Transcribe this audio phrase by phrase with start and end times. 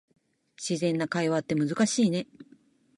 [0.57, 2.25] 自然な会話って難しいね